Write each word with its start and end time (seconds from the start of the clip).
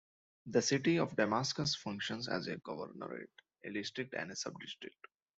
The 0.47 0.63
city 0.63 0.97
of 0.97 1.15
Damascus 1.15 1.75
functions 1.75 2.27
as 2.27 2.47
a 2.47 2.55
governorate, 2.57 3.27
a 3.63 3.71
district 3.71 4.15
and 4.15 4.31
a 4.31 4.33
subdistrict. 4.33 4.97